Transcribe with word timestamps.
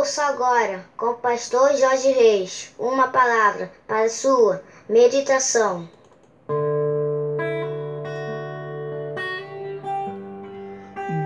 Ouça 0.00 0.22
agora, 0.22 0.82
com 0.96 1.10
o 1.10 1.14
pastor 1.14 1.76
Jorge 1.76 2.10
Reis, 2.10 2.70
uma 2.78 3.08
palavra 3.08 3.70
para 3.86 4.08
sua 4.08 4.62
meditação. 4.88 5.86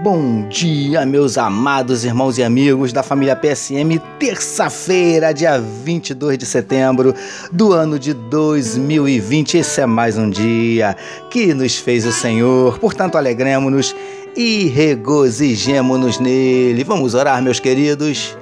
Bom 0.03 0.49
dia, 0.49 1.07
meus 1.07 1.39
amados 1.39 2.05
irmãos 2.05 2.37
e 2.37 2.43
amigos 2.43 2.93
da 2.93 3.05
família 3.05 3.37
PSM. 3.37 4.01
Terça-feira, 4.19 5.33
dia 5.33 5.61
22 5.61 6.37
de 6.37 6.45
setembro 6.45 7.15
do 7.53 7.73
ano 7.73 7.97
de 7.97 8.13
2020. 8.13 9.59
Esse 9.59 9.83
é 9.83 9.87
mais 9.87 10.19
um 10.19 10.29
dia 10.29 10.97
que 11.31 11.55
nos 11.55 11.79
fez 11.79 12.05
o 12.05 12.11
Senhor. 12.11 12.77
Portanto, 12.81 13.17
alegremos-nos 13.17 13.95
e 14.37 14.67
regozijemo-nos 14.67 16.19
nele. 16.19 16.83
Vamos 16.83 17.15
orar, 17.15 17.41
meus 17.41 17.61
queridos. 17.61 18.37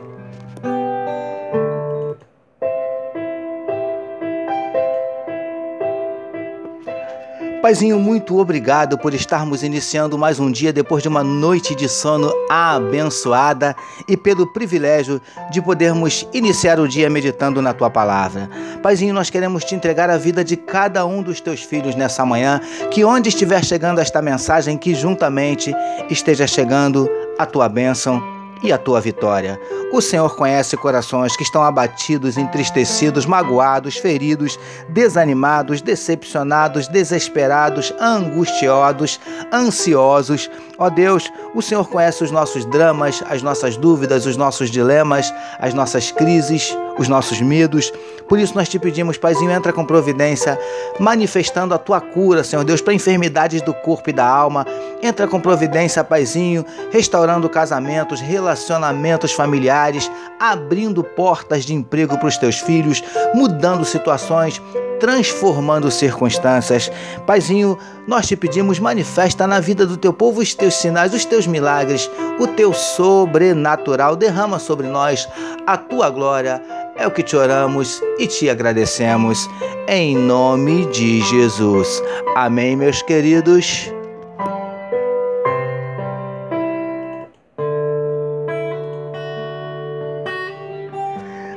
Paizinho, 7.63 7.97
muito 8.01 8.41
obrigado 8.41 8.99
por 8.99 9.15
estarmos 9.15 9.63
iniciando 9.63 10.19
mais 10.19 10.41
um 10.41 10.51
dia 10.51 10.73
depois 10.73 11.01
de 11.01 11.09
uma 11.09 11.23
noite 11.23 11.77
de 11.77 11.89
sono 11.89 12.33
abençoada 12.51 13.77
e 14.09 14.17
pelo 14.17 14.49
privilégio 14.49 15.23
de 15.49 15.63
podermos 15.63 16.27
iniciar 16.33 16.81
o 16.81 16.89
dia 16.89 17.09
meditando 17.09 17.63
na 17.63 17.73
tua 17.73 17.89
palavra. 17.89 18.51
Paizinho, 18.83 19.15
nós 19.15 19.31
queremos 19.31 19.63
te 19.63 19.77
entregar 19.77 20.11
a 20.11 20.17
vida 20.17 20.43
de 20.43 20.57
cada 20.57 21.07
um 21.07 21.23
dos 21.23 21.41
teus 21.41 21.63
filhos 21.63 21.95
nessa 21.95 22.27
manhã, 22.27 22.61
que 22.91 23.05
onde 23.05 23.29
estiver 23.29 23.65
chegando 23.65 24.01
esta 24.01 24.21
mensagem, 24.21 24.77
que 24.77 24.93
juntamente 24.93 25.73
esteja 26.11 26.49
chegando 26.49 27.09
a 27.39 27.47
tua 27.47 27.69
bênção 27.69 28.42
e 28.63 28.73
a 28.73 28.79
tua 28.79 29.01
vitória. 29.01 29.61
O 29.93 30.01
Senhor 30.01 30.35
conhece 30.37 30.77
corações 30.77 31.37
que 31.37 31.43
estão 31.43 31.63
abatidos, 31.63 32.39
entristecidos, 32.39 33.27
magoados, 33.27 33.97
feridos, 33.97 34.59
desanimados, 34.89 35.83
decepcionados, 35.83 36.89
desesperados, 36.89 37.93
angustiosos, 38.01 39.21
ansiosos. 39.53 40.51
Ó 40.79 40.89
Deus, 40.89 41.31
o 41.55 41.61
Senhor 41.61 41.89
conhece 41.89 42.25
os 42.25 42.31
nossos 42.31 42.65
dramas, 42.67 43.23
as 43.29 43.43
nossas 43.43 43.77
dúvidas, 43.77 44.27
os 44.27 44.37
nossos 44.37 44.71
dilemas, 44.71 45.33
as 45.59 45.75
nossas 45.75 46.11
crises, 46.11 46.77
os 46.99 47.09
nossos 47.09 47.41
medos. 47.41 47.93
Por 48.29 48.39
isso 48.39 48.55
nós 48.55 48.69
te 48.69 48.79
pedimos, 48.79 49.19
Paizinho, 49.19 49.51
entra 49.51 49.73
com 49.73 49.85
providência, 49.85 50.59
manifestando 50.99 51.75
a 51.75 51.79
tua 51.79 52.01
cura, 52.01 52.45
Senhor 52.45 52.65
Deus, 52.65 52.81
para 52.81 52.95
enfermidades 52.95 53.61
do 53.63 53.75
corpo 53.75 54.11
e 54.11 54.13
da 54.13 54.27
alma. 54.27 54.67
Entra 55.03 55.27
com 55.27 55.41
providência, 55.41 56.03
Paizinho, 56.05 56.65
restaurando 56.91 57.49
casamentos, 57.49 58.21
relacionamentos 58.21 59.33
familiares, 59.33 60.11
abrindo 60.41 61.03
portas 61.03 61.65
de 61.65 61.75
emprego 61.75 62.17
para 62.19 62.29
os 62.29 62.37
teus 62.37 62.59
filhos, 62.59 63.03
mudando 63.35 63.85
situações, 63.85 64.61
transformando 64.99 65.91
circunstâncias. 65.91 66.91
Paizinho, 67.27 67.77
nós 68.07 68.27
te 68.27 68.37
pedimos, 68.37 68.79
manifesta 68.79 69.47
na 69.47 69.59
vida 69.59 69.85
do 69.85 69.97
teu 69.97 70.13
povo 70.13 70.41
os 70.41 70.55
teus 70.55 70.75
sinais, 70.75 71.13
os 71.13 71.25
teus 71.25 71.47
milagres, 71.47 72.09
o 72.39 72.47
teu 72.47 72.73
sobrenatural. 72.73 74.15
Derrama 74.15 74.59
sobre 74.59 74.87
nós 74.87 75.29
a 75.67 75.77
tua 75.77 76.09
glória 76.09 76.63
é 76.97 77.07
o 77.07 77.11
que 77.11 77.23
te 77.23 77.37
oramos 77.37 78.03
e 78.19 78.27
te 78.27 78.49
agradecemos. 78.49 79.49
Em 79.89 80.17
nome 80.17 80.87
de 80.87 81.21
Jesus. 81.23 82.03
Amém, 82.35 82.77
meus 82.77 83.03
queridos. 83.03 83.93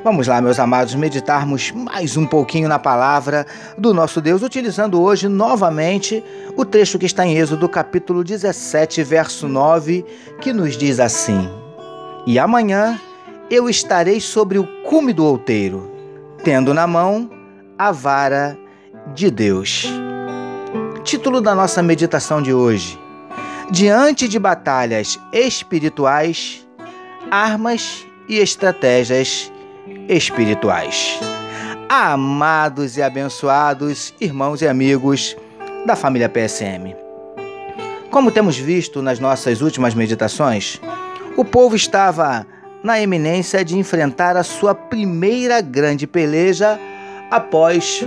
Vamos 0.05 0.27
lá, 0.27 0.39
meus 0.39 0.59
amados, 0.59 0.93
meditarmos 0.93 1.71
mais 1.71 2.15
um 2.15 2.27
pouquinho 2.27 2.69
na 2.69 2.77
palavra 2.77 3.43
do 3.75 3.91
nosso 3.91 4.21
Deus, 4.21 4.43
utilizando 4.43 5.01
hoje 5.01 5.27
novamente 5.27 6.23
o 6.55 6.63
trecho 6.63 6.99
que 6.99 7.07
está 7.07 7.25
em 7.25 7.35
Êxodo, 7.35 7.67
capítulo 7.67 8.23
17, 8.23 9.01
verso 9.01 9.47
9, 9.47 10.05
que 10.39 10.53
nos 10.53 10.77
diz 10.77 10.99
assim: 10.99 11.49
E 12.27 12.37
amanhã 12.37 12.99
eu 13.49 13.69
estarei 13.69 14.19
sobre 14.19 14.57
o 14.57 14.65
cume 14.83 15.13
do 15.13 15.25
outeiro, 15.25 15.91
tendo 16.43 16.73
na 16.73 16.87
mão 16.87 17.29
a 17.77 17.91
vara 17.91 18.57
de 19.13 19.29
Deus. 19.29 19.85
Título 21.03 21.39
da 21.41 21.53
nossa 21.53 21.83
meditação 21.83 22.41
de 22.41 22.53
hoje: 22.53 22.99
Diante 23.69 24.27
de 24.27 24.39
batalhas 24.39 25.19
espirituais, 25.31 26.65
armas 27.29 28.05
e 28.27 28.37
estratégias 28.37 29.51
espirituais. 30.09 31.19
Amados 31.87 32.97
e 32.97 33.03
abençoados 33.03 34.13
irmãos 34.19 34.61
e 34.61 34.67
amigos 34.67 35.37
da 35.85 35.95
família 35.95 36.27
PSM. 36.27 36.95
Como 38.09 38.31
temos 38.31 38.57
visto 38.57 39.03
nas 39.03 39.19
nossas 39.19 39.61
últimas 39.61 39.93
meditações, 39.93 40.81
o 41.37 41.45
povo 41.45 41.75
estava 41.75 42.47
na 42.85 43.01
eminência 43.01 43.65
de 43.65 43.75
enfrentar 43.79 44.37
a 44.37 44.43
sua 44.43 44.75
primeira 44.75 45.59
grande 45.59 46.05
peleja 46.05 46.79
após 47.31 48.05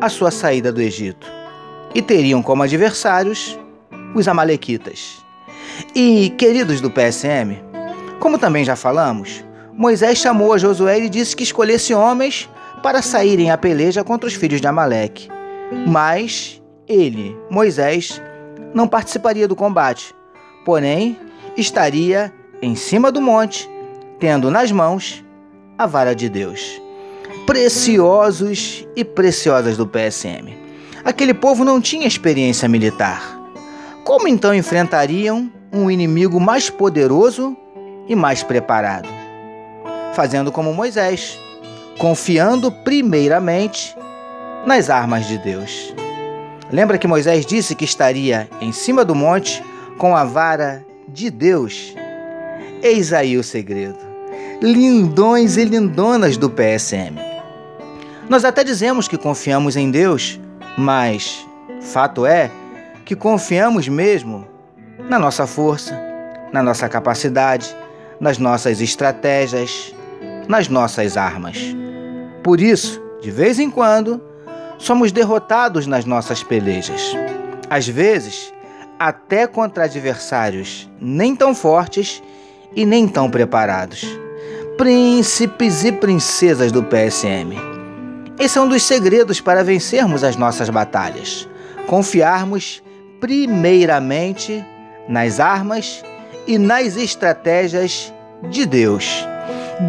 a 0.00 0.08
sua 0.08 0.30
saída 0.30 0.72
do 0.72 0.80
Egito. 0.80 1.26
E 1.92 2.00
teriam 2.00 2.40
como 2.40 2.62
adversários 2.62 3.58
os 4.14 4.28
Amalequitas. 4.28 5.16
E, 5.96 6.30
queridos 6.38 6.80
do 6.80 6.88
PSM, 6.88 7.60
como 8.20 8.38
também 8.38 8.64
já 8.64 8.76
falamos, 8.76 9.44
Moisés 9.72 10.18
chamou 10.18 10.52
a 10.52 10.58
Josué 10.58 11.00
e 11.00 11.08
disse 11.08 11.34
que 11.34 11.42
escolhesse 11.42 11.92
homens 11.92 12.48
para 12.84 13.02
saírem 13.02 13.50
à 13.50 13.58
peleja 13.58 14.04
contra 14.04 14.28
os 14.28 14.34
filhos 14.34 14.60
de 14.60 14.66
Amaleque. 14.68 15.28
Mas 15.88 16.62
ele, 16.86 17.36
Moisés, 17.50 18.22
não 18.72 18.86
participaria 18.86 19.48
do 19.48 19.56
combate, 19.56 20.14
porém 20.64 21.18
estaria 21.56 22.32
em 22.62 22.76
cima 22.76 23.10
do 23.10 23.20
monte 23.20 23.68
tendo 24.20 24.50
nas 24.50 24.70
mãos 24.70 25.24
a 25.78 25.86
vara 25.86 26.14
de 26.14 26.28
Deus. 26.28 26.80
Preciosos 27.46 28.86
e 28.94 29.02
preciosas 29.02 29.78
do 29.78 29.86
PSM. 29.86 30.54
Aquele 31.02 31.32
povo 31.32 31.64
não 31.64 31.80
tinha 31.80 32.06
experiência 32.06 32.68
militar. 32.68 33.40
Como 34.04 34.28
então 34.28 34.54
enfrentariam 34.54 35.50
um 35.72 35.90
inimigo 35.90 36.38
mais 36.38 36.68
poderoso 36.68 37.56
e 38.06 38.14
mais 38.14 38.42
preparado? 38.42 39.08
Fazendo 40.12 40.52
como 40.52 40.74
Moisés, 40.74 41.38
confiando 41.98 42.70
primeiramente 42.70 43.96
nas 44.66 44.90
armas 44.90 45.26
de 45.26 45.38
Deus. 45.38 45.94
Lembra 46.70 46.98
que 46.98 47.08
Moisés 47.08 47.46
disse 47.46 47.74
que 47.74 47.84
estaria 47.84 48.48
em 48.60 48.70
cima 48.70 49.04
do 49.04 49.14
monte 49.14 49.62
com 49.96 50.14
a 50.14 50.24
vara 50.24 50.84
de 51.08 51.30
Deus? 51.30 51.94
Eis 52.82 53.12
aí 53.12 53.36
o 53.36 53.42
segredo 53.42 54.09
lindões 54.62 55.56
e 55.56 55.64
lindonas 55.64 56.36
do 56.36 56.50
PSM. 56.50 57.18
Nós 58.28 58.44
até 58.44 58.62
dizemos 58.62 59.08
que 59.08 59.18
confiamos 59.18 59.76
em 59.76 59.90
Deus, 59.90 60.38
mas 60.76 61.46
fato 61.80 62.24
é 62.24 62.50
que 63.04 63.16
confiamos 63.16 63.88
mesmo 63.88 64.46
na 65.08 65.18
nossa 65.18 65.46
força, 65.46 66.00
na 66.52 66.62
nossa 66.62 66.88
capacidade, 66.88 67.74
nas 68.20 68.38
nossas 68.38 68.80
estratégias, 68.80 69.94
nas 70.46 70.68
nossas 70.68 71.16
armas. 71.16 71.58
Por 72.42 72.60
isso, 72.60 73.02
de 73.20 73.30
vez 73.30 73.58
em 73.58 73.70
quando, 73.70 74.20
somos 74.78 75.10
derrotados 75.10 75.86
nas 75.86 76.04
nossas 76.04 76.42
pelejas. 76.42 77.14
Às 77.68 77.88
vezes, 77.88 78.52
até 78.98 79.46
contra 79.46 79.84
adversários 79.84 80.88
nem 81.00 81.34
tão 81.34 81.54
fortes 81.54 82.22
e 82.74 82.84
nem 82.84 83.06
tão 83.06 83.30
preparados 83.30 84.20
príncipes 84.80 85.84
e 85.84 85.92
princesas 85.92 86.72
do 86.72 86.82
PSM. 86.82 87.54
Esse 88.38 88.56
é 88.56 88.62
um 88.62 88.66
dos 88.66 88.82
segredos 88.82 89.38
para 89.38 89.62
vencermos 89.62 90.24
as 90.24 90.36
nossas 90.36 90.70
batalhas. 90.70 91.46
Confiarmos 91.86 92.82
primeiramente 93.20 94.64
nas 95.06 95.38
armas 95.38 96.02
e 96.46 96.56
nas 96.56 96.96
estratégias 96.96 98.10
de 98.48 98.64
Deus. 98.64 99.22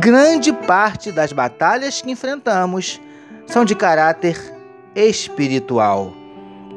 Grande 0.02 0.52
parte 0.52 1.10
das 1.10 1.32
batalhas 1.32 2.02
que 2.02 2.12
enfrentamos 2.12 3.00
são 3.48 3.64
de 3.64 3.76
caráter 3.76 4.38
espiritual. 4.94 6.12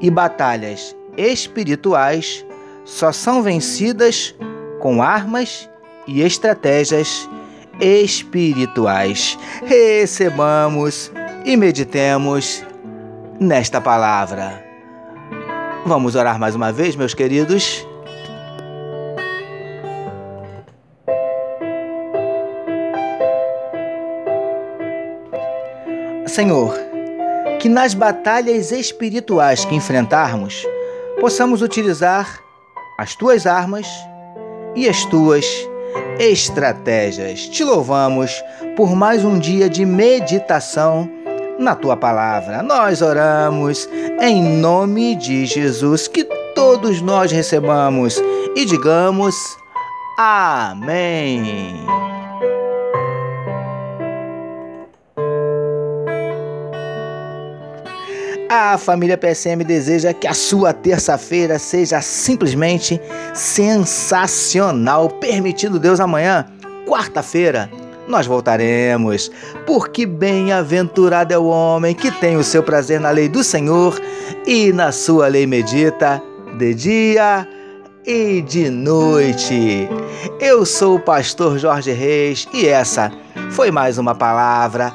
E 0.01 0.09
batalhas 0.09 0.95
espirituais 1.17 2.47
só 2.85 3.11
são 3.11 3.43
vencidas 3.43 4.33
com 4.79 5.03
armas 5.03 5.69
e 6.07 6.23
estratégias 6.23 7.29
espirituais. 7.81 9.39
Recebamos 9.65 11.11
e 11.45 11.57
meditemos 11.57 12.65
nesta 13.41 13.81
palavra. 13.81 14.65
Vamos 15.85 16.15
orar 16.15 16.39
mais 16.39 16.55
uma 16.55 16.73
vez, 16.73 16.97
meus 16.97 17.13
queridos? 17.13 17.87
Senhor, 26.27 26.75
que 27.61 27.69
nas 27.69 27.95
batalhas 27.95 28.73
espirituais 28.73 29.65
que 29.65 29.75
enfrentarmos, 29.75 30.67
possamos 31.21 31.63
utilizar 31.63 32.41
as 32.99 33.15
tuas 33.15 33.47
armas 33.47 33.87
e 34.75 34.89
as 34.89 35.05
tuas 35.05 35.47
estratégias. 36.19 37.47
Te 37.49 37.65
louvamos 37.65 38.43
por 38.77 38.95
mais 38.95 39.25
um 39.25 39.39
dia 39.39 39.69
de 39.69 39.85
meditação 39.85 41.11
na 41.59 41.75
tua 41.75 41.97
palavra. 41.97 42.63
Nós 42.63 43.03
oramos 43.03 43.89
em 44.21 44.43
nome 44.43 45.15
de 45.15 45.47
Jesus, 45.47 46.09
que 46.09 46.25
todos 46.55 47.01
nós 47.01 47.31
recebamos 47.31 48.21
e 48.57 48.65
digamos 48.65 49.35
Amém. 50.17 52.04
A 58.57 58.79
família 58.79 59.19
PSM 59.19 59.65
deseja 59.65 60.13
que 60.13 60.29
a 60.29 60.33
sua 60.33 60.73
terça-feira 60.73 61.59
seja 61.59 62.01
simplesmente 62.01 63.01
sensacional. 63.35 65.09
Permitindo 65.09 65.77
Deus 65.77 65.99
amanhã, 65.99 66.47
quarta-feira, 66.87 67.69
nós 68.07 68.29
voltaremos, 68.29 69.29
porque 69.67 70.07
bem-aventurado 70.07 71.35
é 71.35 71.39
o 71.39 71.47
homem 71.47 71.97
que 71.97 72.13
tem 72.13 72.37
o 72.37 72.45
seu 72.45 72.63
prazer 72.63 73.01
na 73.01 73.11
lei 73.11 73.29
do 73.29 73.43
Senhor 73.43 74.01
e 74.47 74.73
na 74.73 74.93
sua 74.93 75.27
lei 75.27 75.49
medita 75.49 76.23
de 76.57 76.75
dia 76.75 77.49
e 78.07 78.41
de 78.41 78.71
noite. 78.71 79.89
Eu 80.39 80.65
sou 80.65 80.95
o 80.95 81.01
pastor 81.01 81.59
Jorge 81.59 81.91
Reis 81.91 82.47
e 82.53 82.69
essa 82.69 83.11
foi 83.51 83.73
mais 83.73 83.99
uma 83.99 84.15
palavra 84.15 84.95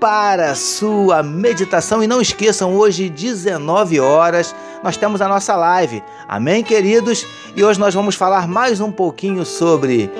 para 0.00 0.54
sua 0.54 1.22
meditação. 1.22 2.02
E 2.02 2.06
não 2.06 2.20
esqueçam, 2.20 2.74
hoje, 2.74 3.08
19 3.08 4.00
horas, 4.00 4.54
nós 4.82 4.96
temos 4.96 5.20
a 5.20 5.28
nossa 5.28 5.54
live. 5.56 6.02
Amém, 6.28 6.62
queridos? 6.62 7.26
E 7.54 7.64
hoje 7.64 7.80
nós 7.80 7.94
vamos 7.94 8.14
falar 8.14 8.46
mais 8.46 8.80
um 8.80 8.92
pouquinho 8.92 9.44
sobre 9.44 10.10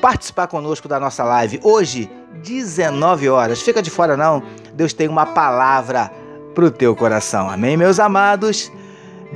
participar 0.00 0.46
conosco 0.46 0.86
da 0.88 1.00
nossa 1.00 1.24
live. 1.24 1.58
Hoje, 1.62 2.10
19 2.42 3.28
horas. 3.28 3.62
Fica 3.62 3.82
de 3.82 3.90
fora 3.90 4.16
não. 4.16 4.42
Deus 4.74 4.92
tem 4.92 5.08
uma 5.08 5.26
palavra 5.26 6.10
para 6.54 6.64
o 6.64 6.70
teu 6.70 6.94
coração. 6.96 7.48
Amém, 7.48 7.76
meus 7.76 7.98
amados? 8.00 8.70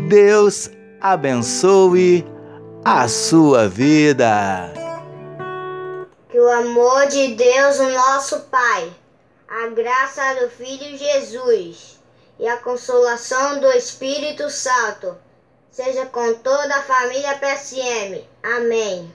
Deus 0.09 0.71
abençoe 1.01 2.27
a 2.85 3.07
sua 3.09 3.69
vida. 3.69 4.73
Que 6.29 6.39
o 6.39 6.51
amor 6.51 7.07
de 7.07 7.35
Deus, 7.35 7.79
o 7.79 7.91
nosso 7.91 8.41
Pai, 8.51 8.91
a 9.49 9.69
graça 9.69 10.35
do 10.41 10.51
Filho 10.51 10.99
Jesus 10.99 12.01
e 12.39 12.49
a 12.49 12.57
consolação 12.57 13.61
do 13.61 13.71
Espírito 13.73 14.51
Santo 14.51 15.17
seja 15.71 16.07
com 16.07 16.35
toda 16.35 16.77
a 16.77 16.83
família 16.83 17.39
PSM. 17.39 18.25
Amém. 18.43 19.13